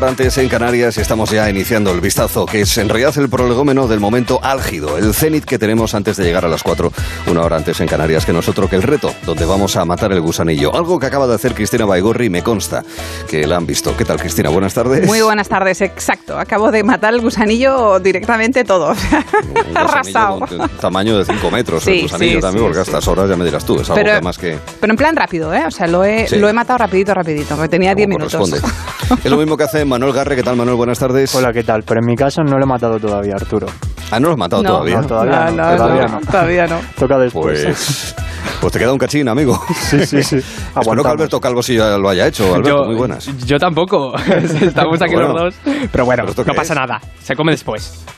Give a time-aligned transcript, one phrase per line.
[0.00, 3.28] hora antes en Canarias, y estamos ya iniciando el vistazo, que es en realidad el
[3.28, 6.90] prolegómeno del momento álgido, el cenit que tenemos antes de llegar a las 4,
[7.26, 10.22] una hora antes en Canarias, que nosotros que el reto, donde vamos a matar el
[10.22, 10.74] gusanillo.
[10.74, 12.82] Algo que acaba de hacer Cristina Baigorri, me consta
[13.28, 13.94] que la han visto.
[13.94, 14.48] ¿Qué tal, Cristina?
[14.48, 15.06] Buenas tardes.
[15.06, 16.38] Muy buenas tardes, exacto.
[16.38, 18.94] Acabo de matar el gusanillo directamente todo.
[19.74, 20.40] Arrasado.
[20.80, 23.66] Tamaño de 5 metros el gusanillo sí, también, porque a estas horas ya me dirás
[23.66, 24.58] tú, es algo pero, que más que...
[24.80, 25.64] Pero en plan rápido, ¿eh?
[25.66, 28.62] O sea, lo he, lo he matado rapidito, rapidito, porque tenía 10 minutos.
[29.24, 30.36] es lo mismo que hace Manuel Garre.
[30.36, 30.76] ¿Qué tal, Manuel?
[30.76, 31.34] Buenas tardes.
[31.34, 31.82] Hola, ¿qué tal?
[31.82, 33.66] Pero en mi caso no lo he matado todavía, Arturo.
[34.12, 35.00] Ah, ¿no lo has matado no, todavía?
[35.00, 36.26] No, todavía no, no, todavía no, no.
[36.26, 36.80] Todavía no.
[36.98, 37.64] Toca después.
[37.64, 38.14] Pues,
[38.60, 39.60] pues te queda un cachín, amigo.
[39.74, 40.38] Sí, sí, sí.
[40.84, 42.54] Bueno, que Alberto Calvo sí lo haya hecho.
[42.54, 43.26] Alberto, yo, muy buenas.
[43.46, 44.14] Yo tampoco.
[44.60, 45.32] Estamos aquí Bueno.
[45.32, 45.74] los dos.
[45.90, 46.78] Pero bueno, ¿Pero no pasa es?
[46.78, 47.00] nada.
[47.20, 48.04] Se come después.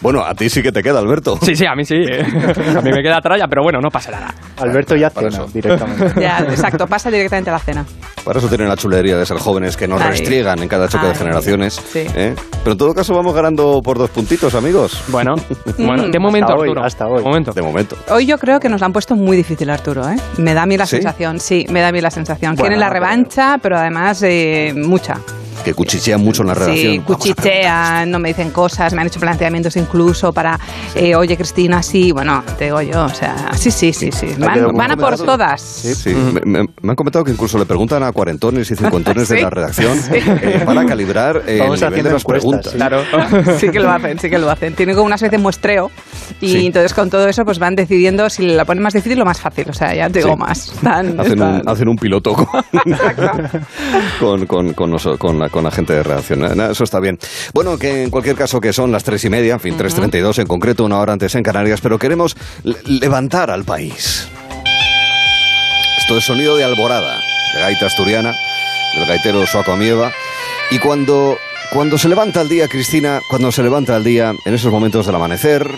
[0.00, 1.38] Bueno, a ti sí que te queda, Alberto.
[1.42, 1.94] Sí, sí, a mí sí.
[1.94, 2.22] eh.
[2.76, 4.34] A mí me queda tralla, pero bueno, no pasa nada.
[4.58, 5.52] Alberto ya Para cena eso.
[5.52, 6.20] directamente.
[6.20, 7.84] Ya, exacto, pasa directamente a la cena.
[8.24, 10.10] Para eso tienen la chulería de ser jóvenes que nos Ay.
[10.12, 11.74] restriegan en cada choque de generaciones.
[11.74, 12.00] Sí.
[12.14, 12.34] ¿eh?
[12.62, 15.02] Pero en todo caso vamos ganando por dos puntitos, amigos.
[15.08, 15.34] Bueno,
[15.78, 16.84] bueno de momento, Hasta hoy, Arturo.
[16.84, 17.18] hasta hoy.
[17.18, 17.52] De momento.
[17.52, 17.96] De momento.
[18.10, 20.16] Hoy yo creo que nos la han puesto muy difícil, Arturo, ¿eh?
[20.38, 20.96] Me da a mí la ¿Sí?
[20.96, 22.54] sensación, sí, me da a mí la sensación.
[22.54, 25.14] Bueno, Quieren la pero- revancha, pero además eh, mucha.
[25.64, 26.92] Que cuchichean mucho en la redacción.
[26.94, 30.58] Sí, cuchichean, no me dicen cosas, me han hecho planteamientos incluso para,
[30.94, 34.72] eh, oye Cristina, sí, bueno, te digo yo, o sea, sí, sí, sí, sí, van,
[34.74, 35.60] van a por todas.
[35.60, 36.14] Sí, sí.
[36.14, 39.42] Me, me- me han comentado que incluso le preguntan a cuarentones y cincuentones de Sí,
[39.42, 40.10] la redacción sí.
[40.14, 42.72] eh, para calibrar eh, el Vamos nivel de haciendo las preguntas.
[42.72, 42.76] sí.
[42.78, 43.02] Claro.
[43.60, 44.74] Sí que lo hacen, sí que lo hacen.
[44.74, 45.90] Tienen como una especie de muestreo
[46.40, 46.66] y Sí.
[46.66, 49.66] entonces con todo eso pues van decidiendo si la ponen más difícil o más fácil.
[49.68, 50.38] O sea, ya te digo Sí.
[50.38, 50.68] más.
[50.72, 52.46] Están- Hacen un, están- hacen un piloto con,
[54.46, 56.40] con, con, con, con la, con la gente de redacción.
[56.40, 57.18] Nada, Eso está bien.
[57.52, 60.46] Bueno, que en cualquier caso que son las tres y media, en fin, 3.32 en
[60.46, 64.26] concreto, una hora antes en Canarias, pero queremos le- levantar al país.
[65.98, 67.20] Esto es sonido de alborada,
[67.54, 68.34] de gaita asturiana,
[68.96, 70.12] del gaitero Soaco Amieva.
[70.70, 71.36] Y cuando,
[71.72, 75.14] cuando se levanta el día, Cristina, cuando se levanta el día, en esos momentos del
[75.14, 75.68] amanecer,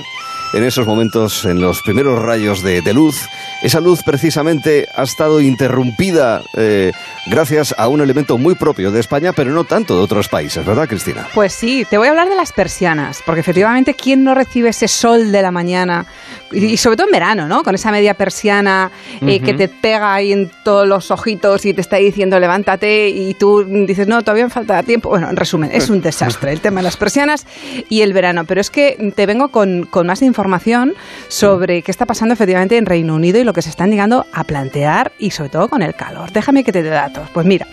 [0.53, 3.29] en esos momentos, en los primeros rayos de, luz,
[3.63, 6.93] esa luz precisamente ha estado interrumpida eh,
[7.27, 10.89] gracias a un elemento muy propio de España, pero no tanto de otros países, ¿verdad,
[10.89, 11.29] Cristina?
[11.35, 14.89] Pues sí, te voy a hablar de las persianas, porque efectivamente, ¿quién no recibe ese
[14.89, 16.07] sol de la mañana?
[16.53, 17.63] Y, sobre todo en verano, ¿no?
[17.63, 18.91] Con esa media persiana
[19.21, 23.35] eh, que te pega ahí en todos los ojitos y te está diciendo levántate y
[23.35, 25.11] tú dices, no, todavía me falta tiempo.
[25.11, 27.47] Bueno, en resumen, es un desastre el tema de las persianas
[27.89, 28.45] y el verano.
[28.45, 30.95] Pero es que te vengo con, con más información
[31.29, 34.45] sobre qué está pasando efectivamente en Reino Unido y lo que se están llegando a
[34.45, 36.33] plantear y sobre todo con el calor.
[36.33, 37.29] Déjame que te dé datos.
[37.33, 37.67] Pues mira,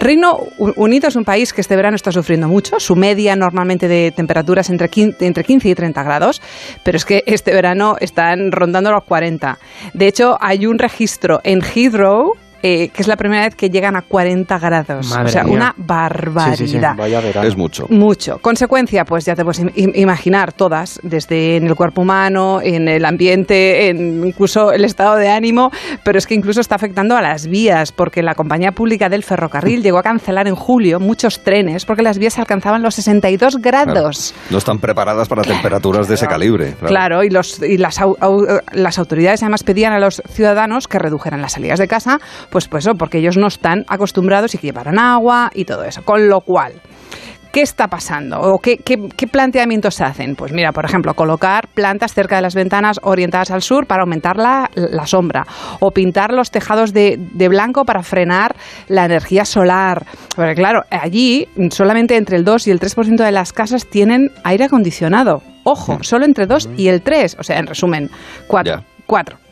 [0.00, 2.78] Reino Unido es un país que este verano está sufriendo mucho.
[2.80, 6.42] Su media normalmente de temperaturas entre 15, entre 15 y 30 grados,
[6.82, 7.96] pero es que este verano
[8.32, 9.58] están rondando los 40.
[9.94, 12.32] De hecho, hay un registro en Heathrow.
[12.62, 15.08] Eh, que es la primera vez que llegan a 40 grados.
[15.08, 15.54] Madre o sea, mía.
[15.54, 16.56] una barbaridad.
[16.56, 17.46] Sí, sí, sí, vaya verano.
[17.46, 17.86] Es mucho.
[17.88, 18.38] Mucho.
[18.40, 22.88] Consecuencia, pues ya te puedes im- im- imaginar todas, desde en el cuerpo humano, en
[22.88, 25.70] el ambiente, en incluso el estado de ánimo,
[26.04, 29.82] pero es que incluso está afectando a las vías, porque la compañía pública del ferrocarril
[29.82, 34.32] llegó a cancelar en julio muchos trenes porque las vías alcanzaban los 62 grados.
[34.32, 34.46] Claro.
[34.50, 36.74] No están preparadas para temperaturas de ese calibre.
[36.86, 40.98] Claro, y, los, y las, au- au- las autoridades además pedían a los ciudadanos que
[40.98, 42.18] redujeran las salidas de casa,
[42.50, 46.02] pues, pues eso, porque ellos no están acostumbrados y que llevaran agua y todo eso.
[46.04, 46.72] Con lo cual,
[47.52, 48.38] ¿qué está pasando?
[48.40, 50.36] ¿O qué, qué- qué planteamientos se hacen?
[50.36, 54.36] Pues mira, por ejemplo, colocar plantas cerca de las ventanas orientadas al sur para aumentar
[54.36, 55.46] la, la sombra,
[55.80, 58.54] o pintar los tejados de, de blanco para frenar
[58.88, 60.04] la energía solar.
[60.34, 64.64] Porque claro, allí solamente entre el 2 y el 3% de las casas tienen aire
[64.64, 65.42] acondicionado.
[65.64, 67.36] Ojo, solo entre 2 y el 3.
[67.40, 68.10] O sea, en resumen,
[68.48, 68.74] 4.
[69.36, 69.45] Ya.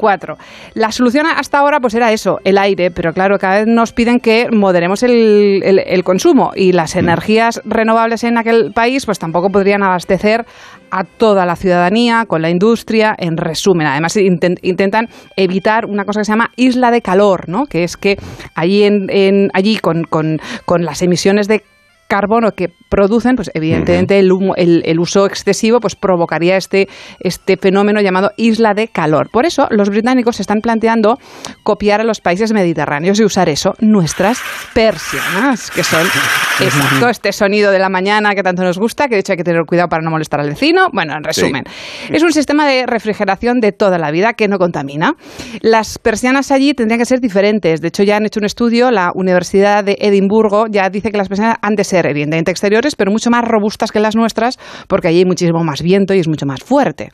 [0.00, 0.10] 4.
[0.36, 0.38] Cuatro.
[0.74, 4.18] La solución hasta ahora pues era eso, el aire, pero claro, cada vez nos piden
[4.18, 9.50] que moderemos el, el- el consumo y las energías renovables en aquel país pues tampoco
[9.50, 10.46] podrían abastecer
[10.90, 13.86] a toda la ciudadanía con la industria, en resumen.
[13.86, 17.66] Además inten- intentan evitar una cosa que se llama isla de calor, ¿no?
[17.66, 18.16] que es que
[18.56, 21.62] allí, en, en- allí con, con- con las emisiones de
[22.10, 26.88] carbono que producen, pues evidentemente el, humo- el, el uso excesivo pues provocaría este,
[27.20, 29.30] este fenómeno llamado isla de calor.
[29.32, 31.16] Por eso los británicos se están planteando
[31.62, 34.40] copiar a los países mediterráneos y usar eso, nuestras
[34.74, 36.04] persianas, que son
[36.60, 39.44] exacto este sonido de la mañana que tanto nos gusta, que de hecho hay que
[39.44, 40.88] tener cuidado para no molestar al vecino.
[40.92, 41.62] Bueno, en resumen,
[42.10, 45.14] es un sistema de refrigeración de toda la vida que no contamina.
[45.60, 47.80] Las persianas allí tendrían que ser diferentes.
[47.80, 51.28] De hecho, ya han hecho un estudio, la Universidad de Edimburgo ya dice que las
[51.28, 54.58] persianas han de ser evidentemente exteriores, pero mucho más robustas que las nuestras,
[54.88, 57.10] porque allí hay muchísimo más viento y es mucho más fuerte.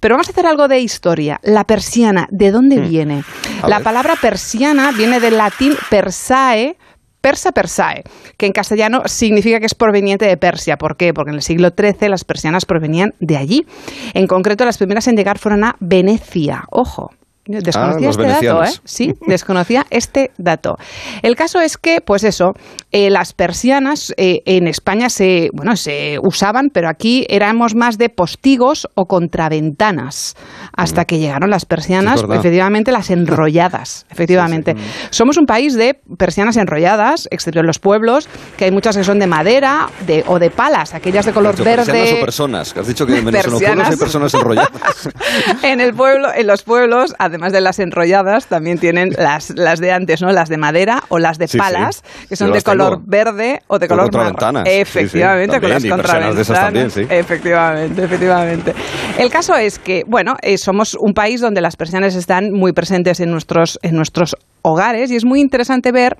[0.00, 1.40] Pero vamos a hacer algo de historia.
[1.42, 3.24] La persiana, ¿de dónde viene?
[3.62, 3.84] A La ver.
[3.84, 6.76] palabra persiana viene del latín persae,
[7.20, 8.04] persa persae,
[8.36, 10.76] que en castellano significa que es proveniente de Persia.
[10.76, 11.12] ¿Por qué?
[11.12, 13.66] Porque en el siglo XIII las persianas provenían de allí.
[14.14, 16.64] En concreto, las primeras en llegar fueron a Venecia.
[16.70, 17.10] Ojo,
[17.48, 18.80] Desconocía Ah, los este dato, ¿eh?
[18.84, 20.76] Sí, desconocía este dato.
[21.22, 22.52] El caso es que, pues eso,
[22.92, 28.10] eh, las persianas eh, en España se, bueno, se usaban, pero aquí éramos más de
[28.10, 30.36] postigos o contraventanas,
[30.76, 34.74] hasta que llegaron las persianas, Sí, efectivamente las enrolladas, efectivamente.
[35.08, 38.28] Somos un país de persianas enrolladas, excepto en los pueblos,
[38.58, 41.64] que hay muchas que son de madera de, o de palas, aquellas de color dicho
[41.64, 42.20] ¿Persianas verde.
[42.20, 42.74] o personas?
[42.74, 45.08] Que has dicho que menos en los pueblos hay personas enrolladas.
[45.62, 49.92] en el pueblo, en los pueblos, además de las enrolladas, también tienen las, las de
[49.92, 50.30] antes, ¿no?
[50.32, 51.58] Las de madera o las de Sí, sí.
[51.58, 54.64] palas, que son Yo de color verde o de color marrón.
[54.66, 56.46] Sí, Efectivamente, con las contraventanas.
[56.48, 57.06] también, sí.
[57.08, 58.74] Efectivamente, efectivamente.
[59.18, 63.20] El caso es que, bueno, eh, somos un país donde las persianas están muy presentes
[63.20, 64.36] en nuestros, en nuestros
[64.68, 66.16] hogares y es muy interesante ver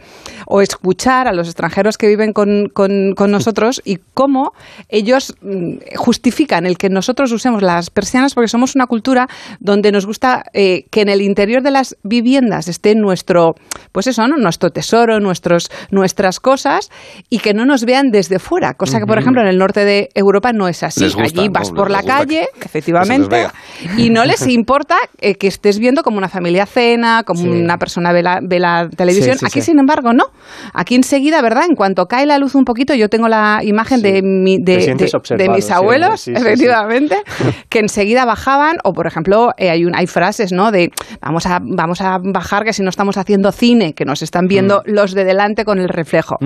[0.46, 4.52] o escuchar a los extranjeros que viven con, con- con nosotros y cómo
[4.88, 9.28] ellos mm, justifican el que nosotros usemos las persianas porque somos una cultura
[9.60, 13.54] donde nos gusta eh, que en el interior de las viviendas esté nuestro,
[13.92, 14.36] pues eso, ¿no?
[14.36, 16.90] nuestro tesoro, nuestros, nuestras cosas
[17.28, 20.08] y que no nos vean desde fuera, cosa que por ejemplo en el norte de
[20.14, 21.04] Europa no es así.
[21.04, 21.52] Gusta, Allí ¿no?
[21.52, 23.46] vas Les por la calle, que- efectivamente,
[23.96, 27.48] que y no les importa eh, que estés viendo como una familia cena, como Sí.
[27.48, 29.34] una persona ve la, ve la televisión.
[29.34, 29.70] Sí, sí, Aquí, sí.
[29.70, 30.24] sin embargo, no.
[30.72, 31.64] Aquí enseguida, ¿verdad?
[31.68, 35.36] En cuanto cae la luz un poquito, yo tengo la imagen de, mi, de, de-
[35.36, 37.16] de mis abuelos, efectivamente,
[37.68, 40.70] que enseguida bajaban, o por ejemplo, eh, hay, un, hay frases, ¿no?
[40.72, 40.90] De
[41.20, 44.82] vamos a, vamos a bajar que si no estamos haciendo cine, que nos están viendo
[44.86, 44.90] Mm.
[44.92, 46.36] los de delante con el reflejo.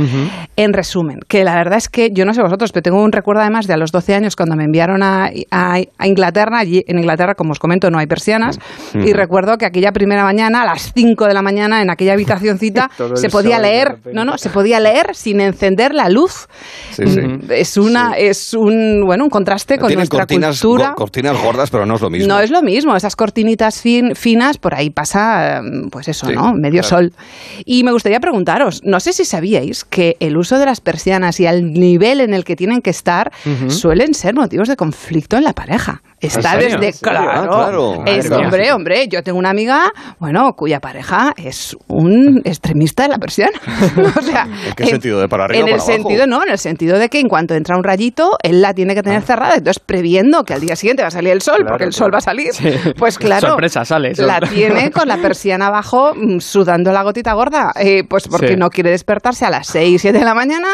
[0.57, 3.41] En resumen, que la verdad es que yo no sé vosotros, pero tengo un recuerdo
[3.43, 6.59] además de a los 12 años cuando me enviaron a, a- a Inglaterra.
[6.59, 8.59] Allí en Inglaterra, como os comento, no hay persianas.
[8.95, 12.91] Y recuerdo que aquella primera mañana, a las 5 de la mañana, en aquella habitacioncita,
[12.99, 16.49] Todo se podía leer, no, no, se podía leer sin encender la luz.
[16.91, 17.21] Sí, sí.
[17.21, 20.89] Mm, Es una, es un, bueno, un contraste con Tienen nuestra cortinas, cultura.
[20.91, 22.29] go- cortinas gordas, pero no es lo mismo.
[22.29, 26.35] No es lo mismo, esas cortinitas fin- finas, por ahí pasa, mm, pues eso, Sí,
[26.35, 26.53] ¿no?
[26.53, 26.89] Medio claro.
[26.89, 27.13] sol.
[27.65, 31.47] Y me gustaría preguntaros, no sé si sabíais que el uso de las persianas y
[31.47, 33.33] al nivel en el que tienen que estar
[33.69, 36.03] suelen ser motivos de conflicto en la pareja.
[36.23, 36.99] Está desde, ¿En serio?
[37.03, 38.05] claro, Ah, claro.
[38.07, 43.19] es- hombre, hombre, yo tengo una amiga, bueno, cuya pareja es un extremista de la
[43.19, 43.59] persiana.
[44.19, 45.21] o sea, ¿En qué sentido?
[45.21, 45.87] ¿De para arriba En o el abajo?
[45.93, 48.95] sentido, no, en el sentido de que en cuanto entra un rayito, él la tiene
[48.95, 49.03] que Ah.
[49.03, 51.85] tener cerrada, entonces previendo que al día siguiente va a salir el sol, Claro, porque
[51.85, 52.51] el sol va a salir,
[52.99, 57.73] pues claro, Sorpresa, sale, la tiene con la persiana abajo mm, sudando la gotita gorda,
[57.81, 58.57] eh, pues porque Sí.
[58.57, 60.69] no quiere despertarse a las 6, 7 de la mañana,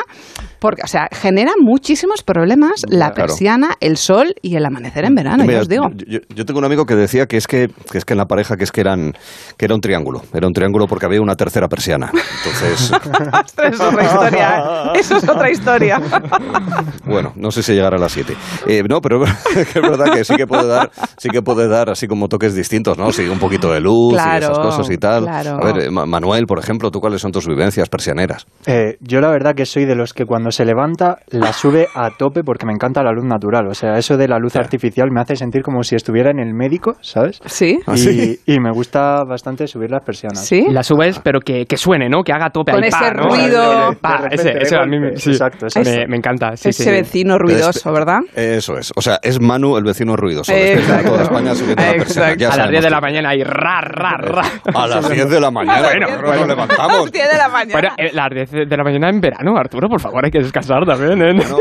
[0.58, 3.14] porque, o sea, genera muchísimos problemas la Claro.
[3.14, 5.84] persiana, el sol y el amanecer en verano, Mira, ya os digo.
[6.06, 8.26] Yo, yo tengo un amigo que decía que es que, que es que en la
[8.26, 9.12] pareja que es que eran
[9.56, 12.10] que era un triángulo, era un triángulo porque había una tercera persiana.
[12.12, 12.92] Entonces,
[13.44, 14.98] Ostras, es otra historia, ¿eh?
[15.00, 16.00] eso es otra historia.
[17.06, 18.34] bueno, no sé si llegará a las 7.
[18.66, 21.90] Eh, no, pero que es verdad que sí que puede dar, sí que puede dar
[21.90, 23.12] así como toques distintos, ¿no?
[23.12, 25.24] Sí, un poquito de luz y esas cosas y tal.
[25.24, 25.58] claro.
[25.62, 28.46] A ver, eh, Ma- Manuel, por ejemplo, ¿tú cuáles son tus vivencias persianeras?
[28.66, 32.10] Eh, yo la verdad que soy de los que cuando se levanta la sube a
[32.16, 33.66] tope porque me encanta la luz natural.
[33.68, 36.54] O sea, eso de la luz artificial me hace sentir como si estuviera en el
[36.54, 37.40] médico, ¿sabes?
[37.46, 37.78] ¿Sí?
[37.86, 38.40] ¿Ah, y, sí?
[38.46, 40.44] y me gusta bastante subir las persianas.
[40.44, 40.64] ¿Sí?
[40.68, 42.22] Y la subes, pero que, que suene, ¿no?
[42.22, 43.28] Que haga tope Con ahí, ese pa, ¿no?
[43.28, 43.90] ruido.
[43.90, 45.30] De Pa, repente, ese, de ese a mí me- sí.
[45.30, 45.90] Exacto, exacto.
[45.90, 46.56] Me, me encanta.
[46.56, 48.18] Sí, Ese vecino ruidoso, ¿verdad?
[48.34, 48.92] Eso es.
[48.96, 50.52] O sea, es Manu el vecino ruidoso.
[50.52, 50.78] Exacto.
[50.78, 52.28] Despierta a toda España subiendo la persiana.
[52.32, 52.38] Exacto.
[52.38, 54.42] Ya A las sabemos 10 de la mañana y ra, ra, ra.
[54.74, 55.80] A las 10 de la mañana.
[55.88, 56.36] Bueno, bueno.
[56.38, 57.12] nos levantamos.
[57.12, 57.72] 10 de la mañana.
[57.72, 60.84] Bueno, eh, las 10 de la mañana en verano, Arturo, por favor, hay que descansar
[60.86, 61.32] también, ¿eh?
[61.34, 61.58] Bueno,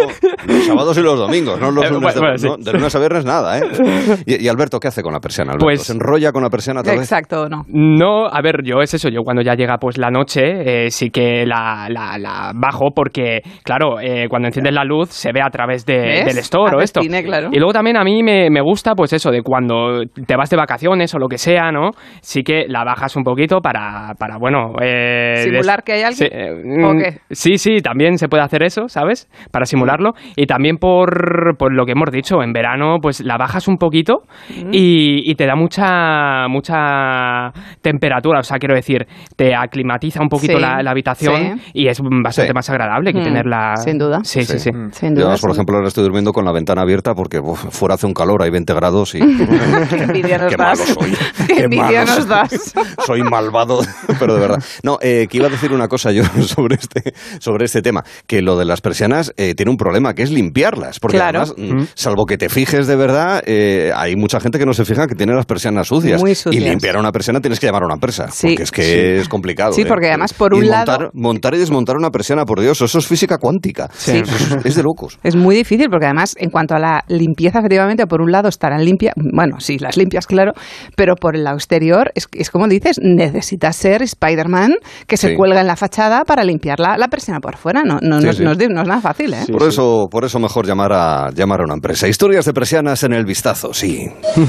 [0.48, 2.48] los sábados y los domingos, no los Eh, lunes, de, bueno, sí.
[2.48, 3.57] no, de lunes a viernes nada, ¿eh?
[4.26, 5.52] Y, y Alberto, ¿qué hace con la persiana?
[5.52, 5.66] Alberto?
[5.66, 7.02] Pues- ¿Se enrolla con la persiana otra vez?
[7.02, 7.64] Exacto, no.
[7.68, 11.10] No, a ver, yo es eso, yo cuando ya llega pues la noche eh, sí
[11.10, 15.50] que la, la, la bajo porque, claro, eh, cuando enciendes la luz se ve a
[15.50, 17.02] través del store o esto.
[17.02, 17.50] cine, claro.
[17.52, 20.58] Y luego también a mí me, me gusta pues eso de cuando te vas de
[20.58, 21.92] vacaciones o lo que sea, ¿no?
[22.22, 24.74] Sí que la bajas un poquito para, para bueno...
[24.82, 26.30] eh, ¿Simular que hay alguien?
[26.30, 26.52] Sí, eh,
[26.84, 27.18] ¿O mm, qué?
[27.32, 29.30] Sí, sí, también se puede hacer eso, ¿sabes?
[29.52, 30.12] Para simularlo.
[30.36, 34.24] Y también por, por lo que hemos dicho, en verano pues la bajas un poquito
[34.72, 37.52] y, y te da mucha, mucha
[37.82, 38.40] temperatura.
[38.40, 41.72] O sea, quiero decir, te aclimatiza un poquito Sí, la, la habitación sí.
[41.74, 42.54] y es bastante Sí.
[42.54, 43.76] más agradable que Mm, tenerla...
[43.78, 44.20] sin duda.
[44.24, 44.72] Sí, sí, sí.
[44.72, 44.92] Mm.
[44.92, 45.24] Sin Yo, duda.
[45.26, 45.56] además, por sí.
[45.58, 48.50] ejemplo, ahora estoy durmiendo con la ventana abierta porque uf, fuera hace un calor, hay
[48.50, 49.20] 20 grados y...
[49.90, 50.80] Qué envidia nos Qué malo das.
[50.90, 51.14] soy.
[51.48, 52.74] Qué envidia nos das.
[53.06, 53.80] Soy malvado,
[54.20, 54.64] pero de verdad.
[54.84, 58.42] No, eh, que iba a decir una cosa yo sobre este, sobre este tema, que
[58.42, 61.02] lo lo de las persianas eh, tiene un problema, que es limpiarlas.
[61.02, 61.42] Porque Claro.
[61.42, 64.86] además, mm, salvo que te fijes de verdad, eh, hay mucha gente que no se
[64.86, 66.22] fija que tiene las persianas sucias.
[66.22, 66.56] Muy sucias.
[66.64, 68.30] Y limpiar una persiana tienes que llamar a una persa.
[68.32, 68.48] Sí.
[68.50, 69.74] Porque es que es complicado.
[69.74, 69.86] Sí, ¿eh?
[69.86, 72.98] porque además, por un Y lado- montar, montar y desmontar una persiana, por Dios, eso
[73.00, 73.90] es física cuántica.
[73.94, 74.18] Sí.
[74.18, 75.20] Es, es de locos.
[75.24, 78.84] Es muy difícil porque además, en cuanto a la limpieza, efectivamente, por un lado estarán
[78.84, 80.54] limpias, bueno, sí, las limpias, claro,
[80.96, 84.74] pero por el lado exterior, es, es como dices, necesitas ser Spider-Man
[85.08, 85.36] que se Sí.
[85.36, 87.84] cuelga en la fachada para limpiar la, la persiana por fuera.
[87.84, 88.44] No, no, Sí, no, sí.
[88.44, 89.44] no es, no es nada fácil, ¿eh?
[89.46, 92.08] Sí, por, eso, por eso mejor llamar a, llamar a una empresa.
[92.08, 94.10] Historias de persianas en el vistazo, sí.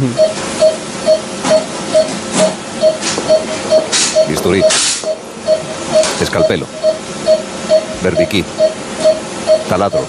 [4.29, 4.63] Bisturí.
[6.21, 6.67] Escalpelo.
[8.03, 8.45] Berbiquí.
[9.69, 10.05] Taladro.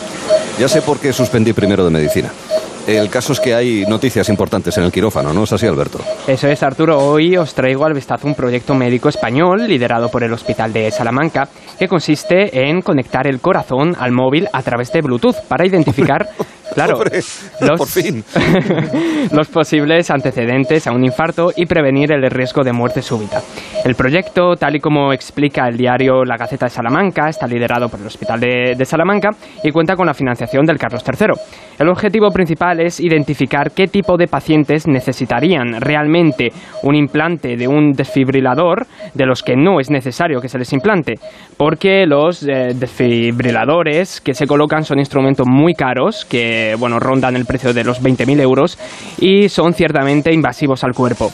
[0.60, 2.32] Ya sé por qué suspendí primero de medicina.
[2.88, 6.00] El caso es que hay noticias importantes en el quirófano, ¿no es así, Alberto?
[6.26, 6.98] Eso es, Arturo.
[6.98, 11.48] Hoy os traigo al vistazo un proyecto médico español liderado por el Hospital de Salamanca
[11.78, 16.30] que consiste en conectar el corazón al móvil a través de Bluetooth para identificar,
[16.74, 17.22] claro, Hombre,
[17.78, 18.24] por fin.
[19.32, 23.42] los posibles antecedentes a un infarto y prevenir el riesgo de muerte súbita.
[23.84, 28.00] El proyecto, tal y como explica el diario La Gaceta de Salamanca, está liderado por
[28.00, 29.30] el Hospital de, de Salamanca
[29.64, 31.28] y cuenta con la financiación del Carlos III.
[31.80, 36.50] El objetivo principal es identificar qué tipo de pacientes necesitarían realmente
[36.84, 41.16] un implante de un desfibrilador de los que no es necesario que se les implante,
[41.58, 47.46] porque los eh, desfibriladores que se colocan son instrumentos muy caros que bueno rondan el
[47.46, 48.78] precio de los 20.000 euros
[49.20, 51.32] y son ciertamente invasivos al cuerpo.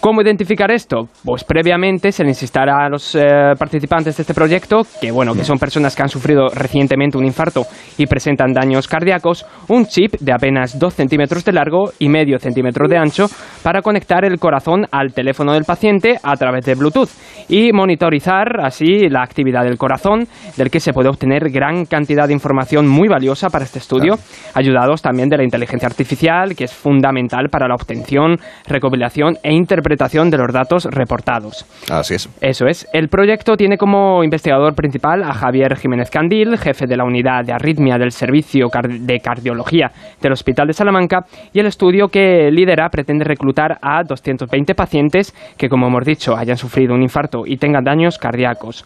[0.00, 1.10] ¿Cómo identificar esto?
[1.22, 3.20] Pues previamente se le insistirá a los eh,
[3.58, 7.64] participantes de este proyecto, que bueno, que son personas que han sufrido recientemente un infarto
[7.98, 12.88] y presentan daños cardíacos, un chip de apenas 2 centímetros de largo y medio centímetro
[12.88, 13.26] de ancho
[13.62, 17.10] para conectar el corazón al teléfono del paciente a través de Bluetooth
[17.50, 20.26] y monitorizar así la actividad del corazón,
[20.56, 24.14] del que se puede obtener gran cantidad de información muy valiosa para este estudio,
[24.54, 29.89] ayudados también de la inteligencia artificial, que es fundamental para la obtención, recopilación e interpretación
[29.96, 31.66] de los datos reportados.
[31.90, 32.28] Así es.
[32.40, 32.86] Eso es.
[32.92, 37.52] El proyecto tiene como investigador principal a Javier Jiménez Candil, jefe de la unidad de
[37.52, 43.24] arritmia del Servicio de Cardiología del Hospital de Salamanca, y el estudio que lidera pretende
[43.24, 48.18] reclutar a 220 pacientes que, como hemos dicho, hayan sufrido un infarto y tengan daños
[48.18, 48.84] cardíacos.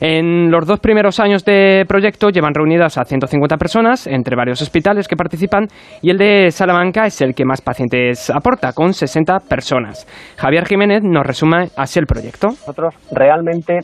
[0.00, 5.08] En los dos primeros años de proyecto llevan reunidas a 150 personas entre varios hospitales
[5.08, 5.68] que participan
[6.02, 10.06] y el de Salamanca es el que más pacientes aporta, con 60 personas.
[10.46, 12.50] Javier Jiménez nos resume así el proyecto.
[12.50, 13.80] Nosotros realmente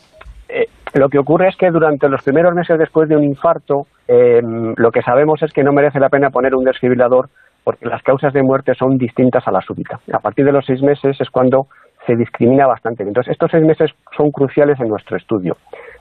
[0.48, 4.40] eh, lo que ocurre es que durante los primeros meses después de un infarto, eh,
[4.76, 7.30] lo que sabemos es que no merece la pena poner un desfibrilador
[7.64, 9.98] porque las causas de muerte son distintas a la súbita.
[10.12, 11.66] A partir de los seis meses es cuando
[12.06, 13.02] se discrimina bastante.
[13.02, 15.56] Entonces, estos seis meses son cruciales en nuestro estudio,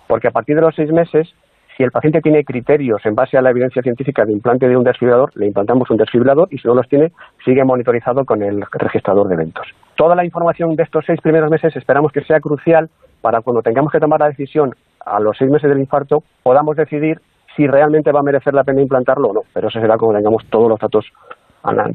[0.05, 1.33] porque a partir de los seis meses,
[1.81, 4.83] si el paciente tiene criterios en base a la evidencia científica de implante de un
[4.83, 7.11] desfibrilador, le implantamos un desfibrilador y si no los tiene,
[7.43, 9.65] sigue monitorizado con el registrador de eventos.
[9.95, 13.91] Toda la información de estos seis primeros meses esperamos que sea crucial para cuando tengamos
[13.91, 17.19] que tomar la decisión a los seis meses del infarto, podamos decidir
[17.55, 19.41] si realmente va a merecer la pena implantarlo o no.
[19.51, 21.11] Pero eso será cuando tengamos todos los datos,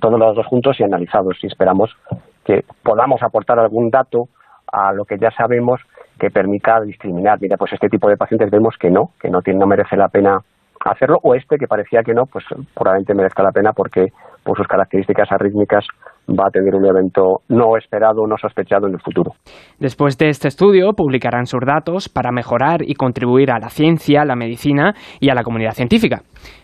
[0.01, 1.39] todos los datos juntos y analizados.
[1.45, 1.97] Y esperamos
[2.45, 4.25] que podamos aportar algún dato
[4.67, 5.81] a lo que ya sabemos
[6.19, 7.39] que permita discriminar.
[7.41, 10.09] Mira, pues este tipo de pacientes vemos que no, que no, tiene, no merece la
[10.09, 10.39] pena
[10.85, 12.45] hacerlo, o este que parecía que no, pues
[12.75, 14.07] probablemente merezca la pena porque
[14.45, 15.85] por sus características arrítmicas
[16.29, 19.33] va a tener un evento no esperado, no sospechado en el futuro.
[19.79, 24.37] Después de este estudio, publicarán sus datos para mejorar y contribuir a la ciencia, la
[24.37, 26.23] medicina y a la comunidad científica.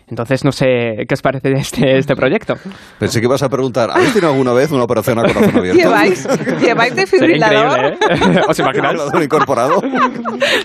[0.09, 2.55] Entonces, no sé qué os parece de este, este proyecto.
[2.99, 5.79] Pensé que ibas a preguntar, ¿habéis tenido alguna vez una operación a corazón abierto?
[5.81, 6.27] ¿Lleváis,
[6.61, 8.41] ¿Lleváis increíble, ¿eh?
[8.47, 8.93] ¿Os imagináis?
[8.93, 9.81] ¿Desfibrilador incorporado?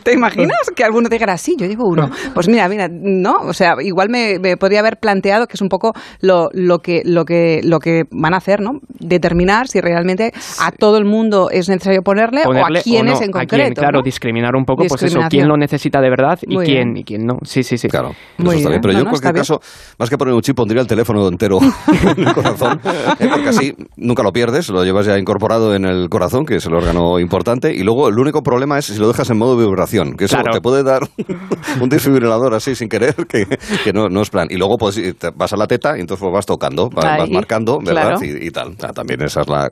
[0.03, 2.11] ¿Te imaginas que alguno dijera, sí, yo llevo uno?
[2.35, 5.69] Pues mira, mira, no, o sea, igual me, me podría haber planteado que es un
[5.69, 8.81] poco lo, lo, que, lo, que, lo que van a hacer, ¿no?
[8.99, 13.25] Determinar si realmente a todo el mundo es necesario ponerle, Ponerle o a quiénes no,
[13.27, 13.81] en a quién, concreto.
[13.81, 14.03] claro, ¿no?
[14.03, 16.97] discriminar un poco, pues eso, quién lo necesita de verdad y Muy quién, bien.
[16.99, 17.39] y quién no.
[17.45, 17.89] Sí, sí, sí.
[17.89, 18.81] Claro, Muy eso está bien.
[18.81, 20.87] Pero No, yo en no, cualquier está caso, más que poner un chip, pondría el
[20.89, 21.59] teléfono entero
[22.17, 22.81] en el corazón,
[23.19, 23.29] ¿eh?
[23.33, 26.75] porque así nunca lo pierdes, lo llevas ya incorporado en el corazón, que es el
[26.75, 30.25] órgano importante, y luego el único problema es si lo dejas en modo vibración, que
[30.27, 30.53] eso Claro.
[30.53, 31.03] te puede dar
[31.81, 33.47] un desfibrilador así sin querer, que,
[33.85, 34.49] que no, no es plan.
[34.51, 35.01] Y luego pues
[35.35, 38.19] vas a la teta y entonces pues, vas tocando, vas, Ahí, vas marcando, ¿verdad?
[38.19, 38.25] claro.
[38.25, 38.75] Y, y tal.
[38.83, 39.69] Ah, también esa es la...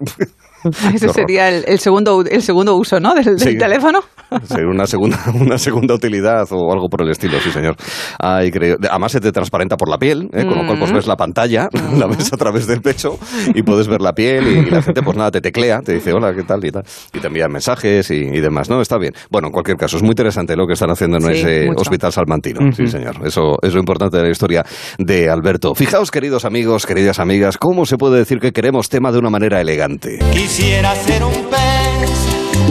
[0.94, 3.14] Ese sería el, el segundo, el segundo uso, ¿no?
[3.14, 3.56] Del, del Sí.
[3.58, 4.00] teléfono.
[4.42, 7.76] Sí, una segunda, una segunda utilidad o algo por el estilo, sí, señor.
[8.18, 8.76] Ay, creo.
[8.90, 10.44] Además se te transparenta por la piel, ¿eh?
[10.44, 13.20] con lo cual pues ves la pantalla, la ves a través del pecho
[13.54, 16.34] y puedes ver la piel y, la gente pues nada, te teclea, te dice hola,
[16.34, 16.64] ¿qué tal?
[16.64, 16.82] y tal.
[17.14, 18.80] Y te envía mensajes y, y demás, ¿no?
[18.80, 19.12] Está bien.
[19.30, 21.82] Bueno, en cualquier caso, es muy interesante lo que están haciendo en Sí, ese mucho.
[21.82, 22.72] hospital salmantino.
[22.72, 23.14] Sí, señor.
[23.24, 24.64] Eso es lo importante de la historia
[24.98, 25.72] de Alberto.
[25.76, 29.60] Fijaos, queridos amigos, queridas amigas, cómo se puede decir que queremos tema de una manera
[29.60, 30.18] elegante.
[30.56, 32.10] Quisiera ser un pez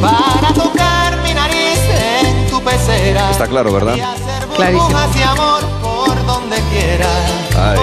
[0.02, 1.80] para tocar mi nariz
[2.24, 3.30] en tu pecera.
[3.30, 3.96] Está claro, ¿verdad?
[3.96, 4.86] Y hacer Clarísimo.
[4.88, 7.08] burbujas y amor por donde quiera.
[7.56, 7.78] Ay,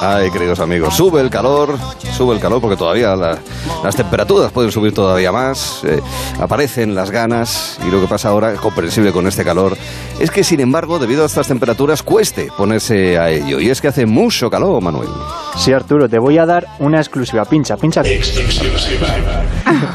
[0.00, 1.76] ay, queridos amigos, sube el calor,
[2.16, 3.38] sube el calor porque todavía la-
[3.82, 6.00] las temperaturas pueden subir todavía más, eh,
[6.40, 9.76] aparecen las ganas y lo que pasa ahora, comprensible con este calor,
[10.18, 13.60] es que sin embargo, debido a estas temperaturas, cueste ponerse a ello.
[13.60, 15.08] Y es que hace mucho calor, Manuel.
[15.56, 17.44] Sí, Arturo, te voy a dar una exclusiva.
[17.44, 18.02] Pincha, pincha.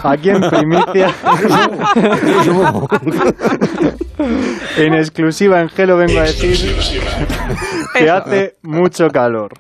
[0.04, 1.14] Aquí en primicia.
[4.78, 6.76] en exclusiva en Gelo vengo a decir
[7.94, 9.52] que hace mucho calor.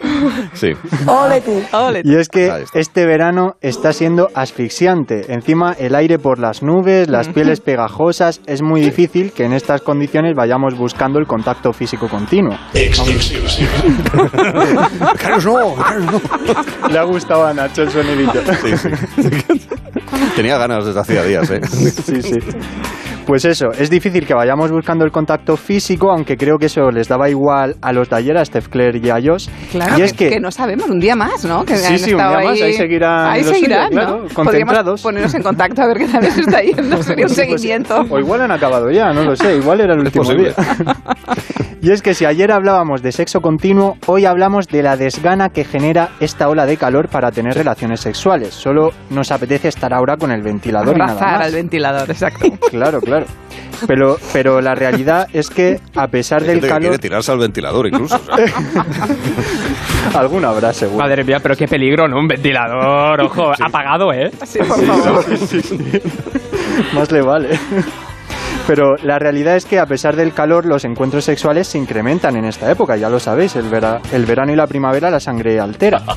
[0.53, 0.71] Sí.
[1.07, 2.01] Ole.
[2.03, 5.33] Y es que este verano está siendo asfixiante.
[5.33, 9.81] Encima el aire por las nubes, las pieles pegajosas, es muy difícil que en estas
[9.81, 12.57] condiciones vayamos buscando el contacto físico continuo.
[15.19, 16.89] Carlos, no, Carlos, no.
[16.89, 18.39] Le ha gustado a Nacho el sonidito.
[18.61, 18.89] Sí, sí.
[20.35, 21.61] Tenía ganas desde hacía días, ¿eh?
[21.63, 22.39] Sí, sí.
[23.25, 27.07] Pues eso, es difícil que vayamos buscando el contacto físico, aunque creo que eso les
[27.07, 29.47] daba igual a los de ayer, a Steph Claire y a Josh.
[29.71, 31.63] Claro, y es que, no sabemos, un día más, ¿no?
[31.63, 34.33] Que Sí, han sí, un día más, ahí seguirán Ahí suyo, seguirán, claro, ¿no?
[34.33, 35.01] concentrados.
[35.01, 37.01] Podríamos ponernos en contacto a ver qué tal les está yendo.
[37.03, 38.05] Sería un Sí, pues, seguimiento.
[38.09, 40.53] o igual han acabado ya, no lo sé, igual era el último día.
[41.81, 45.63] y es que si ayer hablábamos de sexo continuo, hoy hablamos de la desgana que
[45.63, 48.53] genera esta ola de calor para tener relaciones sexuales.
[48.53, 51.47] Solo nos apetece estar ahora con el ventilador y nada Abrazar más.
[51.47, 52.47] al ventilador, exacto.
[52.69, 53.12] Claro, claro.
[53.87, 57.39] Pero, pero la realidad es que a pesar Hay del gente que quiere tirarse al
[57.39, 58.15] ventilador incluso.
[58.15, 58.45] o sea.
[60.19, 61.03] alguna habrá seguro.
[61.03, 62.17] Madre mía, pero qué peligro, ¿no?
[62.17, 64.31] Un ventilador, ojo, apagado, ¿eh?
[64.45, 65.25] Sí, por favor.
[66.93, 67.59] Más le vale.
[68.65, 72.45] Pero la realidad es que a pesar del calor, los encuentros sexuales se incrementan en
[72.45, 76.01] esta época, ya lo sabéis, el, vera- el verano y la primavera la sangre altera.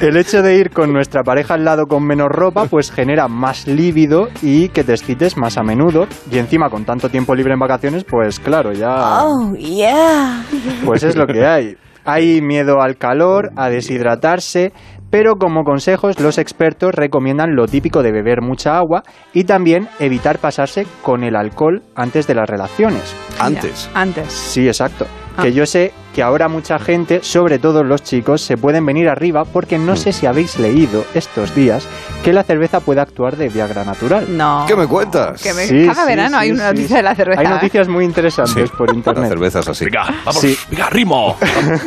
[0.00, 3.66] El hecho de ir con nuestra pareja al lado con menos ropa, pues genera más
[3.68, 6.06] líbido y que te excites más a menudo.
[6.30, 9.24] Y encima, con tanto tiempo libre en vacaciones, pues claro, ya.
[9.24, 10.42] Oh, yeah.
[10.84, 11.76] Pues es lo que hay.
[12.04, 14.72] Hay miedo al calor, a deshidratarse,
[15.12, 19.02] pero como consejos los expertos recomiendan lo típico de beber mucha agua
[19.34, 23.14] y también evitar pasarse con el alcohol antes de las relaciones.
[23.38, 23.90] Antes.
[23.92, 24.32] Antes.
[24.32, 25.06] Sí, exacto.
[25.36, 25.42] Ah.
[25.42, 29.44] Que yo sé que ahora mucha gente, sobre todo los chicos, se pueden venir arriba
[29.44, 31.86] porque no sé si habéis leído estos días
[32.22, 34.26] que la cerveza puede actuar de Viagra natural.
[34.36, 34.64] No.
[34.68, 35.42] ¿Qué me cuentas?
[35.42, 36.74] Que me- Sí, cada sí, verano sí, hay una sí.
[36.76, 37.40] noticia de la cerveza.
[37.40, 37.50] Hay ¿eh?
[37.50, 39.28] noticias muy interesantes por La internet.
[39.28, 39.86] cerveza es así.
[40.24, 40.56] vamos, Sí.
[40.70, 41.36] venga, ritmo.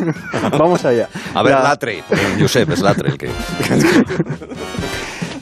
[0.58, 1.08] Vamos allá.
[1.34, 2.02] A ver, La- Latre.
[2.38, 3.30] Josep, es Latre el que...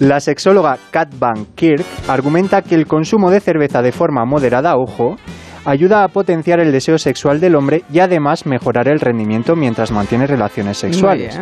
[0.00, 5.16] La sexóloga Kat Van Kirk argumenta que el consumo de cerveza de forma moderada, ojo,
[5.64, 10.26] ayuda a potenciar el deseo sexual del hombre y además mejorar el rendimiento mientras mantiene
[10.26, 11.40] relaciones Muy sexuales.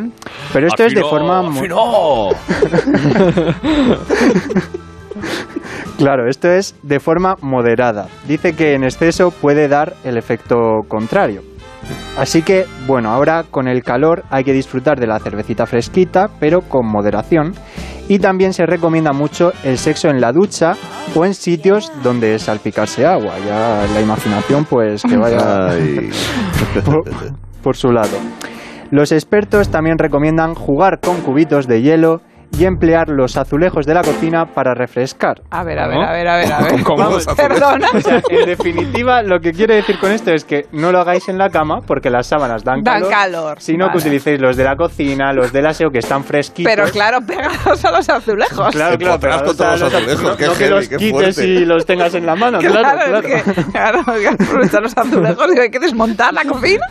[0.52, 2.28] Pero esto es de forma afino.
[5.98, 8.08] claro, esto es de forma moderada.
[8.26, 11.42] Dice que en exceso puede dar el efecto contrario.
[12.16, 16.60] Así que, bueno, ahora con el calor hay que disfrutar de la cervecita fresquita, pero
[16.62, 17.54] con moderación.
[18.08, 20.74] Y también se recomienda mucho el sexo en la ducha
[21.14, 23.34] o en sitios donde salpicarse agua.
[23.46, 26.10] Ya la imaginación, pues que vaya Ay.
[26.84, 27.04] por,
[27.62, 28.18] por su lado.
[28.90, 32.20] Los expertos también recomiendan jugar con cubitos de hielo
[32.58, 35.40] y emplear los azulejos de la cocina para refrescar.
[35.50, 36.06] A ver, a ver, ¿Cómo?
[36.08, 36.82] a ver, a ver, a ver.
[36.82, 37.34] ¿Cómo azulejos?
[37.34, 37.88] Perdona.
[37.94, 41.28] O sea, en definitiva, lo que quiere decir con esto es que no lo hagáis
[41.28, 43.10] en la cama porque las sábanas dan Dan calor.
[43.10, 44.00] calor, Sino que vale.
[44.00, 46.70] utilicéis los de la cocina, los del aseo que están fresquitos.
[46.72, 48.68] Pero claro, pegados a los azulejos.
[48.74, 51.34] Claro, claro, contra o sea, los azulejos, no, qué no que heavy, los qué quites
[51.34, 51.46] fuerte.
[51.46, 53.28] y los tengas en la mano, claro, Claro, claro.
[53.28, 56.86] es que, claro, hay que aprovechar los azulejos y hay que desmontar la cocina.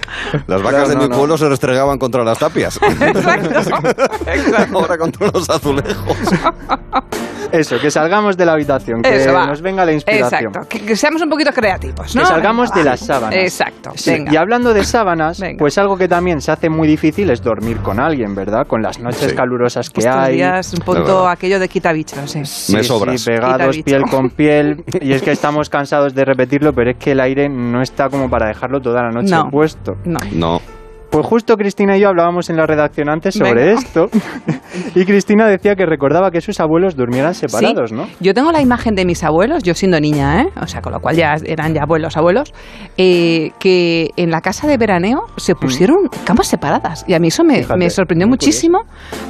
[0.47, 1.15] Las vacas Claro, de no, mi no.
[1.17, 2.79] pueblo se restregaban contra las tapias.
[2.81, 3.49] Exacto.
[4.25, 4.77] Exacto.
[4.79, 6.17] Ahora contra los azulejos.
[7.51, 10.45] Eso, que salgamos de la habitación, que Eso nos venga la inspiración.
[10.53, 10.69] Exacto.
[10.69, 12.21] Que, que seamos un poquito creativos, ¿no?
[12.21, 13.35] Que salgamos Venga, de las sábanas.
[13.35, 13.91] Exacto.
[13.95, 14.31] Sí, Venga.
[14.31, 15.57] Y hablando de sábanas, Venga.
[15.59, 18.65] pues algo que también se hace muy difícil es dormir con alguien, ¿verdad?
[18.65, 19.35] Con las noches Sí.
[19.35, 20.35] calurosas que Estos hay.
[20.35, 22.45] días un punto aquello de quita bichos, sí.
[22.45, 23.25] Sí, Me sí, sobras.
[23.25, 24.83] pegados Quita piel con piel.
[25.01, 28.29] Y es que estamos cansados de repetirlo, pero es que el aire no está como
[28.29, 29.49] para dejarlo toda la noche No.
[29.49, 29.93] puesto.
[30.05, 30.19] No.
[30.31, 30.61] No.
[31.11, 33.79] Pues justo Cristina y yo hablábamos en la redacción antes sobre Venga.
[33.81, 34.09] esto
[34.95, 37.95] y Cristina decía que recordaba que sus abuelos durmieran separados, Sí.
[37.95, 38.07] ¿no?
[38.21, 40.47] Yo tengo la imagen de mis abuelos, yo siendo niña, ¿eh?
[40.61, 42.53] o sea, con lo cual ya eran ya abuelos, abuelos,
[42.97, 47.03] eh, que en la casa de veraneo se pusieron camas separadas.
[47.07, 47.63] Y a mí eso me, Mm.
[47.63, 48.79] Fíjate, me sorprendió muchísimo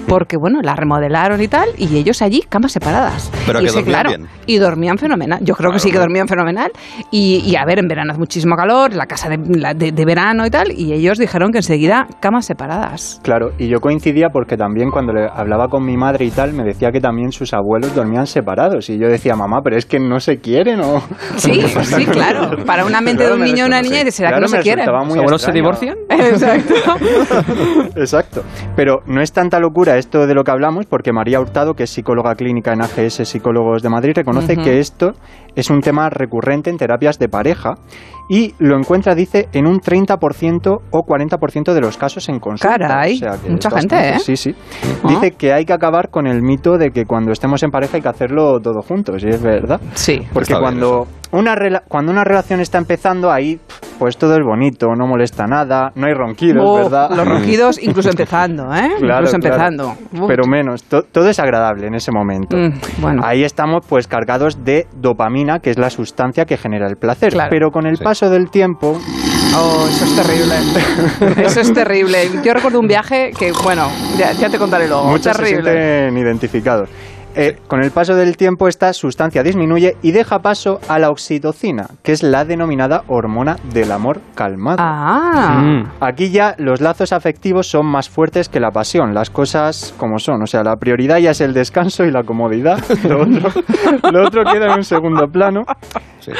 [0.08, 3.32] porque, bueno, la remodelaron y tal, y ellos allí camas separadas.
[3.48, 4.30] Pero y que ese, dormían claro, bien.
[4.46, 5.39] Y dormían fenomenal.
[5.41, 6.72] Yo creo que sí que dormían fenomenal.
[7.10, 10.06] Y, y a ver, en verano hace muchísimo calor, la casa de, la- de- de
[10.06, 13.22] verano y tal, y ellos dijeron que enseguida camas separadas.
[13.24, 16.64] Claro, y yo coincidía porque también cuando le hablaba con mi madre y tal, me
[16.64, 18.90] decía que también sus abuelos dormían separados.
[18.90, 21.02] Y yo decía, mamá, pero es que no se quieren o...
[21.38, 22.66] Sí, sí, claro.
[22.66, 24.58] Para una mente Claro, de un niño o una niña, ¿será claro, que no se
[24.58, 24.86] me quieren?
[24.86, 25.98] resultaba muy ¿Los abuelos se divorcian?
[26.10, 26.74] Exacto.
[27.96, 28.44] Exacto.
[28.76, 31.90] Pero no es tanta locura esto de lo que hablamos, porque María Hurtado, que es
[31.90, 35.14] psicóloga clínica en AGS Psicólogos de Madrid, reconoce que esto
[35.56, 37.76] es un tema recurrente en terapias de pareja
[38.32, 42.78] y lo encuentra, dice, en un 30% o 40% de los casos en consulta.
[42.78, 44.10] Caray, O sea que mucha gente.
[44.10, 44.20] ¿eh?
[44.20, 44.56] Sí, sí.
[45.06, 48.02] Dice que hay que acabar con el mito de que cuando estemos en pareja hay
[48.02, 49.82] que hacerlo todo juntos, y es verdad.
[49.96, 50.22] Sí.
[50.32, 53.60] Porque bien cuando una, rela- cuando una relación está empezando, ahí
[54.00, 57.12] pues todo es bonito, no molesta nada, no hay ronquidos, Oh, ¿verdad?
[57.15, 58.89] Los ronquidos incluso empezando, ¿eh?
[59.00, 59.96] Claro, incluso empezando.
[60.28, 62.58] Pero menos, to- todo es agradable en ese momento.
[62.58, 63.22] Mm, bueno.
[63.24, 67.32] Ahí estamos pues cargados de dopamina, que es la sustancia que genera el placer.
[67.32, 67.50] Claro.
[67.52, 68.04] Pero con el Sí.
[68.04, 69.00] paso del tiempo,
[69.54, 71.44] Oh, eso es terrible.
[71.46, 72.30] Eso es terrible.
[72.41, 75.04] Yo recuerdo un viaje que, bueno, ya, ya te contaré luego.
[75.04, 75.72] muchos se terrible.
[75.74, 76.89] sienten identificados.
[77.36, 81.88] Eh, Con el paso del tiempo esta sustancia disminuye y deja paso a la oxitocina,
[82.04, 84.78] que es la denominada hormona del amor calmado.
[84.80, 85.62] Ah.
[85.63, 85.84] Mm.
[86.02, 90.44] Aquí ya los lazos afectivos son más fuertes que la pasión, las cosas como son.
[90.44, 92.80] O sea, la prioridad ya es el descanso y la comodidad.
[93.08, 93.50] Lo otro,
[94.12, 95.62] lo otro queda en un segundo plano.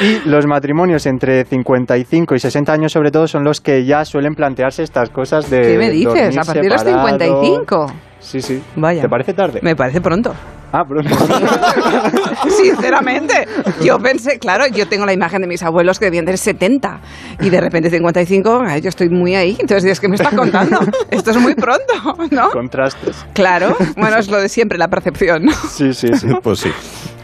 [0.00, 4.34] Y los matrimonios entre 55 y 60 años, sobre todo, son los que ya suelen
[4.34, 5.62] plantearse estas cosas de.
[5.62, 6.36] ¿Qué me dices?
[6.38, 7.10] A partir de los separados.
[7.10, 7.86] 55.
[8.20, 8.62] Sí, sí.
[8.76, 9.02] Vaya.
[9.02, 9.60] ¿Te parece tarde?
[9.62, 10.32] Me parece pronto.
[10.72, 10.84] Ah.
[12.48, 13.46] Sinceramente,
[13.84, 17.00] yo pensé, claro, yo tengo la imagen de mis abuelos que debían tener 70
[17.40, 19.56] y de repente 55, ay, yo estoy muy ahí.
[19.58, 20.80] Entonces, es que me estás contando?
[21.10, 21.92] Esto es muy pronto,
[22.30, 22.50] ¿no?
[22.50, 23.24] Contrastes.
[23.34, 25.50] Claro, bueno, es lo de siempre, la percepción.
[25.68, 26.28] Sí, sí, sí.
[26.42, 26.70] Pues sí.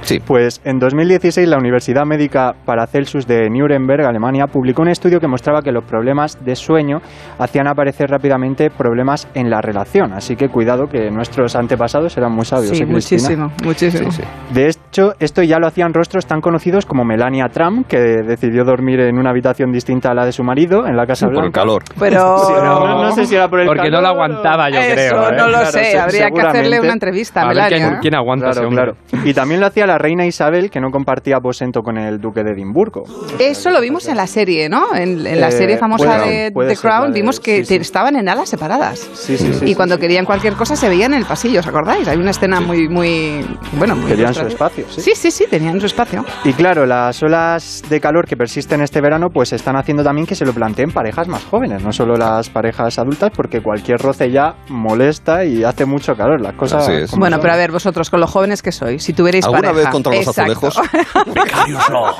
[0.09, 0.21] Sí.
[0.27, 5.61] Pues en 2016 la Universidad Médica Paracelsus de Nuremberg, Alemania, publicó un estudio que mostraba
[5.61, 7.01] que los problemas de sueño
[7.39, 10.13] hacían aparecer rápidamente problemas en la relación.
[10.15, 12.77] Así que cuidado que nuestros antepasados eran muy sabios.
[12.77, 14.11] Sí, ¿eh, muchísimo, muchísimo.
[14.11, 14.55] Sí, sí.
[14.55, 19.01] De hecho, esto ya lo hacían rostros tan conocidos como Melania Trump, que decidió dormir
[19.01, 21.61] en una habitación distinta a la de su marido en la Casa Por el Blanca.
[21.61, 21.83] calor.
[21.99, 24.13] Pero Sí, no, no- no sé si era por el Porque no calor lo o-
[24.13, 25.29] aguantaba, yo Eso creo.
[25.29, 25.37] ¿eh?
[25.37, 27.89] no lo Claro, sé, habría que hacerle una entrevista a, A ver Melania.
[27.89, 28.95] quién, quién aguanta ese Claro, hombre.
[29.11, 29.29] claro.
[29.29, 32.53] Y también lo hacía la reina Isabel, que no compartía aposento con el duque de
[32.53, 33.03] Edimburgo.
[33.39, 34.95] Eso lo vimos en la serie, ¿no?
[34.95, 37.75] En, en la Eh, serie famosa puede- de puede The Crown vimos que sí, sí.
[37.77, 38.99] te- estaban en alas separadas.
[39.15, 39.65] Sí, sí, sí.
[39.65, 40.01] y sí, cuando sí.
[40.01, 42.07] querían cualquier cosa se veían en el pasillo, ¿os acordáis?
[42.09, 45.01] Hay una escena muy, muy, bueno, muy Querían su espacio, sí.
[45.01, 46.25] Sí, sí, sí, tenían su espacio.
[46.45, 50.35] Y claro, las olas de calor que persisten este verano pues están haciendo también que
[50.35, 54.55] se lo planteen parejas más jóvenes, no solo las parejas adultas, porque cualquier roce ya
[54.69, 56.41] molesta y hace mucho calor.
[56.41, 56.83] Las cosas.
[56.89, 57.11] Así es.
[57.11, 59.77] como Bueno, pero a ver, vosotros, con lo jóvenes que sois, si tuvierais ¿Alguna pareja...
[59.85, 60.69] vez contra los Exacto.
[60.69, 60.81] azulejos?
[61.35, 62.11] Becarios no.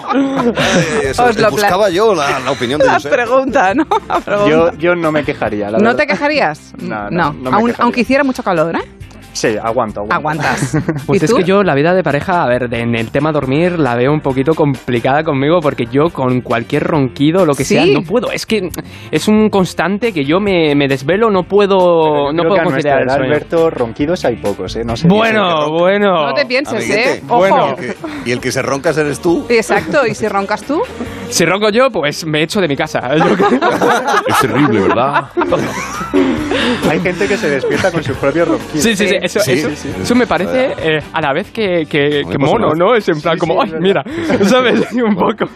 [0.55, 3.13] Eh, eso, Os lo buscaba yo la, la opinión de La Josep.
[3.13, 3.87] pregunta, ¿no?
[4.09, 4.51] La pregunta.
[4.51, 5.97] Yo, yo no me quejaría, la ¿No verdad.
[5.99, 6.73] te quejarías?
[6.79, 7.75] No, no, no Aun- quejaría.
[7.85, 8.83] aunque hiciera mucho calor, ¿eh?
[9.39, 10.15] Sí, aguanto, aguanto.
[10.15, 10.77] Aguantas.
[11.07, 11.37] Pues ¿Y es tú?
[11.37, 14.21] que yo la vida de pareja, a ver, en el tema dormir la veo un
[14.21, 17.75] poquito complicada conmigo porque yo con cualquier ronquido lo que Sí.
[17.77, 18.33] sea no puedo.
[18.33, 18.69] Es que
[19.13, 22.61] es un constante que yo me, me desvelo, no puedo, yo no creo puedo que
[22.61, 23.33] a nuestra conciliar el edad, sueño.
[23.33, 24.83] Alberto, ronquidos hay pocos, ¿eh?
[24.85, 25.07] No sé.
[25.09, 26.27] Bueno, bueno.
[26.27, 27.15] No te pienses, Amiguete.
[27.19, 27.23] ¿eh?
[27.29, 27.39] Ojo.
[27.39, 27.67] Bueno.
[27.69, 27.97] Y el que-
[28.27, 29.47] Y el que se roncas eres tú.
[29.49, 30.83] Exacto, ¿y si roncas tú?
[31.31, 33.01] Si ronco yo, pues me echo de mi casa.
[33.15, 33.23] Es
[34.41, 35.29] terrible, ¿verdad?
[36.91, 38.83] Hay gente que se despierta con sus propios ronquidos.
[38.83, 39.17] Sí, sí, sí.
[39.21, 39.89] Eso, Sí, eso, sí, sí.
[40.03, 42.75] eso me parece eh, a la vez que, que, que mono.
[42.75, 42.95] ¿no?
[42.95, 44.03] Es en plan Sí, como, sí, ay, mira,
[44.45, 44.81] ¿sabes?
[44.93, 45.47] Un poco.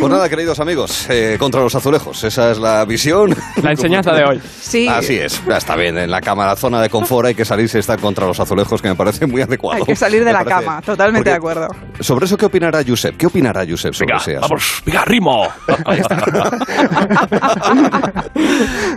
[0.00, 2.22] Pues nada, queridos amigos, eh, contra los azulejos.
[2.24, 3.34] Esa es la visión.
[3.62, 4.40] La enseñanza de hoy.
[4.60, 4.86] Sí.
[4.88, 5.96] Así es, ya está bien.
[5.98, 8.88] En la cama, la zona de confort hay que salirse está contra los azulejos, que
[8.88, 9.78] me parece muy adecuado.
[9.80, 11.74] Hay que salir de Me la parece- cama, totalmente de Porque- acuerdo.
[12.00, 13.16] Sobre eso, ¿qué opinará Josep?
[13.16, 14.48] ¿Qué opinará Josep sobre Venga, ese asunto?
[14.48, 15.48] vamos, venga, ritmo.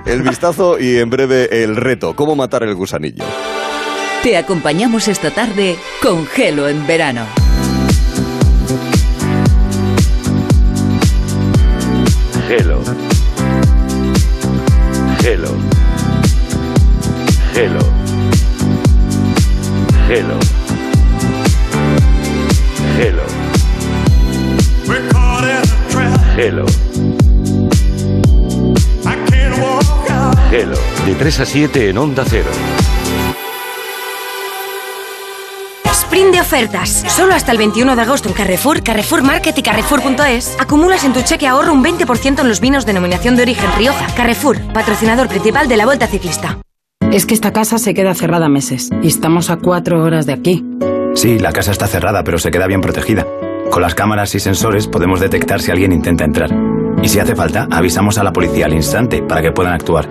[0.05, 2.15] El vistazo y en breve el reto.
[2.15, 3.23] ¿Cómo matar el gusanillo?
[4.23, 7.25] Te acompañamos esta tarde con Gelo en verano.
[12.47, 12.81] Gelo.
[15.21, 15.55] Gelo.
[17.53, 17.88] Gelo.
[31.29, 32.49] 3 a 7 en Onda Cero.
[35.85, 37.05] Sprint de ofertas.
[37.07, 40.57] Solo hasta el 21 de agosto en Carrefour, Carrefour Market y Carrefour.es.
[40.59, 44.07] Acumulas en tu cheque ahorro un 20% en los vinos denominación de origen Rioja.
[44.15, 46.57] Carrefour, patrocinador principal de la Vuelta Ciclista.
[47.11, 50.65] Es que esta casa se queda cerrada meses y estamos a cuatro horas de aquí.
[51.13, 53.27] Sí, la casa está cerrada, pero se queda bien protegida.
[53.69, 56.49] Con las cámaras y sensores podemos detectar si alguien intenta entrar.
[57.03, 60.09] Y si hace falta, avisamos a la policía al instante para que puedan actuar.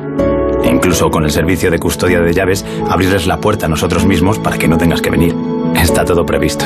[0.79, 4.57] Incluso con el servicio de custodia de llaves, abrirles la puerta a nosotros mismos para
[4.57, 5.35] que no tengas que venir.
[5.75, 6.64] Está todo previsto.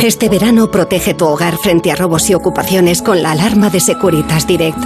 [0.00, 4.46] Este verano protege tu hogar frente a robos y ocupaciones con la alarma de Securitas
[4.46, 4.78] Direct.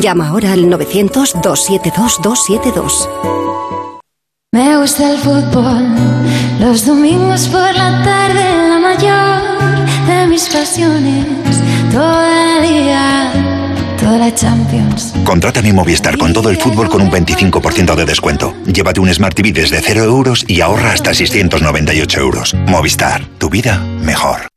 [0.00, 3.08] Llama ahora al 900-272-272.
[4.52, 5.94] Me gusta el fútbol,
[6.58, 9.40] los domingos por la tarde, la mayor
[10.08, 11.26] de mis pasiones,
[11.92, 13.23] todo el día,
[14.14, 15.14] toda la Champions.
[15.24, 18.54] Contrata mi Movistar con todo el fútbol con un 25% de descuento.
[18.66, 22.54] Llévate un Smart TV desde 0 euros y ahorra hasta 698 euros.
[22.66, 24.48] Movistar, tu vida mejor.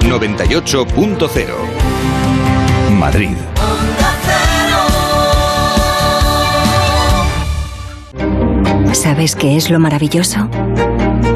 [0.00, 1.46] 98.0
[2.98, 3.36] Madrid.
[8.92, 10.48] ¿Sabes qué es lo maravilloso?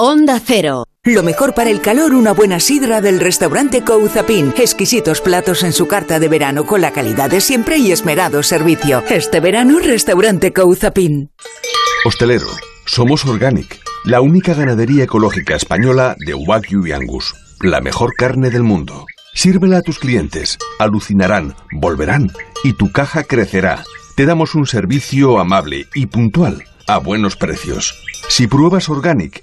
[0.00, 0.84] Onda Cero.
[1.02, 4.54] Lo mejor para el calor, una buena sidra del restaurante Couzapin.
[4.56, 9.02] Exquisitos platos en su carta de verano con la calidad de siempre y esmerado servicio.
[9.10, 11.32] Este verano, restaurante Couzapin.
[12.04, 12.46] Hostelero,
[12.86, 18.62] somos Organic, la única ganadería ecológica española de Wagyu y Angus, la mejor carne del
[18.62, 19.04] mundo.
[19.34, 22.30] Sírvela a tus clientes, alucinarán, volverán
[22.62, 23.82] y tu caja crecerá.
[24.14, 28.00] Te damos un servicio amable y puntual, a buenos precios.
[28.28, 29.42] Si pruebas Organic,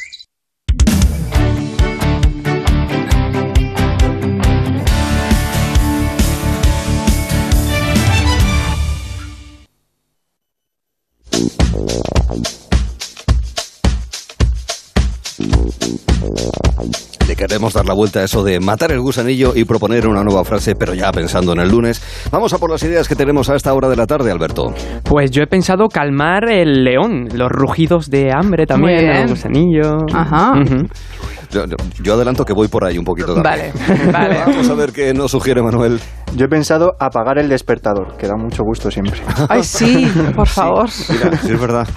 [17.31, 20.43] Le queremos dar la vuelta a eso de matar el gusanillo y proponer una nueva
[20.43, 22.03] frase, pero ya pensando en el lunes.
[22.29, 24.73] Vamos a por las ideas que tenemos a esta hora de la tarde, Alberto.
[25.05, 29.99] Pues yo he pensado calmar el león, los rugidos de hambre también, el gusanillo.
[30.13, 30.55] Ajá.
[31.51, 31.65] Yo-
[32.01, 33.71] yo adelanto que voy por ahí un poquito también.
[33.87, 34.37] Vale, vale.
[34.47, 35.99] Vamos a ver qué nos sugiere Manuel.
[36.35, 39.21] Yo he pensado apagar el despertador, que da mucho gusto siempre.
[39.49, 40.89] Ay, sí, por favor.
[41.09, 41.87] Mira, sí es verdad.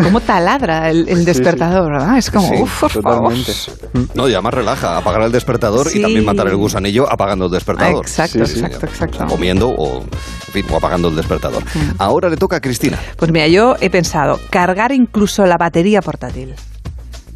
[0.00, 2.16] ¿Cómo taladra el, el despertador, verdad?
[2.16, 3.32] Es como, Sí, uff, por favor.
[4.14, 5.98] No, y además relaja, apagar el despertador Sí.
[5.98, 8.04] y también matar el gusanillo apagando el despertador.
[8.06, 9.26] Exacto, exacto, exacto.
[9.26, 11.62] Comiendo o, en fin, o apagando el despertador.
[11.98, 12.98] Ahora le toca a Cristina.
[13.16, 16.54] Pues mira, yo he pensado cargar incluso la batería portátil.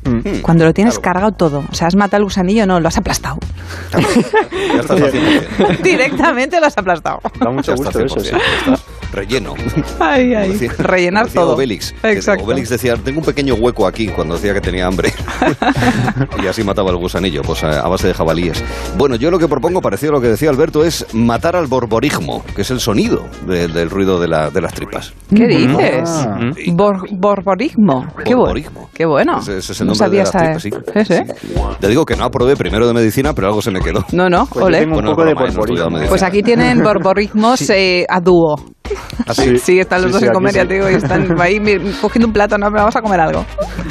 [0.04, 0.40] Hmm.
[0.42, 1.64] Cuando lo tienes cargado todo.
[1.70, 3.38] O sea, has matado el gusanillo, no, lo has aplastado.
[3.92, 5.82] Ya estás.
[5.82, 7.20] Directamente lo has aplastado.
[7.40, 8.30] Da mucho gusto eso, 100%, sí.
[9.14, 9.54] Relleno.
[10.00, 10.50] Ay, ay.
[10.52, 11.54] Decía- Rellenar decía todo.
[11.54, 12.44] Obelix, que Exacto.
[12.44, 15.12] Obelix decía, tengo un pequeño hueco aquí cuando decía que tenía hambre.
[16.42, 18.62] y así mataba el gusanillo, pues a, a base de jabalíes.
[18.96, 22.44] Bueno, yo lo que propongo, parecido a lo que decía Alberto, es matar al borborismo,
[22.54, 25.12] que es el sonido de- del ruido de, la- de las tripas.
[25.34, 26.02] ¿Qué dices?
[26.08, 26.38] Ah.
[26.72, 28.06] Bor- borborismo.
[28.24, 28.38] Qué bueno.
[28.44, 28.90] Borborismo.
[28.92, 29.38] Qué bueno.
[29.38, 30.70] Ese, ese es el no nombre sabía de las tripas, sí.
[31.04, 31.56] Sí, sí.
[31.80, 34.04] Te digo que no aprobé primero de medicina, pero algo se me quedó.
[34.12, 34.78] No, no, Pues yo ole.
[34.80, 36.02] tengo un Bueno, poco de broma, ¿eh?
[36.04, 36.08] No.
[36.08, 38.56] Pues aquí tienen borborismos eh, a dúo.
[39.26, 39.58] ¿Ah, sí?
[39.58, 40.68] Sí, están los Sí, dos sí, en aquí comer, ya sí.
[40.68, 41.58] te digo, y están ahí
[42.00, 43.44] cogiendo un plato, no, pero vamos a comer algo.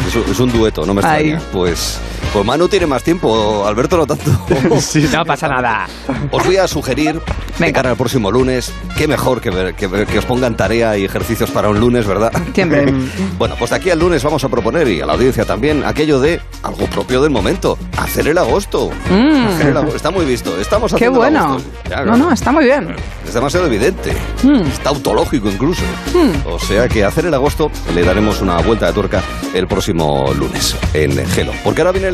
[0.07, 1.31] Es, un- es un dueto, no me Ahí.
[1.31, 1.51] extraña.
[1.51, 1.99] Pues
[2.33, 4.31] Pues Manu tiene más tiempo, Alberto no tanto.
[5.13, 5.87] No pasa nada.
[6.31, 7.21] Os voy a sugerir,
[7.59, 11.51] de cara al próximo lunes, qué mejor que, ver- que, os pongan tarea y ejercicios
[11.51, 12.31] para un lunes, ¿verdad?
[13.37, 16.19] bueno, pues de aquí al lunes vamos a proponer, y a la audiencia también, aquello
[16.19, 18.89] de algo propio del momento, hacer el agosto.
[19.11, 19.45] Mm.
[19.47, 19.95] Hacer el agosto.
[19.97, 21.61] Está muy visto, estamos Qué haciendo el bueno.
[21.87, 22.95] Ya, No, no, está muy bien.
[23.27, 24.11] Es demasiado evidente.
[24.41, 24.61] Mm.
[24.63, 25.83] Es tautológico incluso.
[26.13, 26.47] Mm.
[26.47, 29.21] O sea que hacer el agosto le daremos una vuelta de tuerca
[29.53, 31.51] el próximo lunes en Gelo.
[31.63, 32.13] Porque ahora vienen